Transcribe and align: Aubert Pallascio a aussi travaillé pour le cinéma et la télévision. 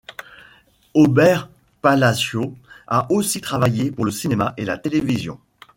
Aubert 0.95 1.47
Pallascio 1.83 2.55
a 2.87 3.05
aussi 3.11 3.39
travaillé 3.39 3.91
pour 3.91 4.03
le 4.03 4.09
cinéma 4.09 4.55
et 4.57 4.65
la 4.65 4.79
télévision. 4.79 5.39